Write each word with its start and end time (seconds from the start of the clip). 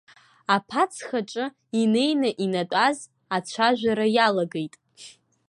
Аԥацхаҿы 0.55 1.45
инеины 1.81 2.29
инатәаз 2.43 2.97
ацәажәара 3.35 4.07
иалагеит. 4.15 4.73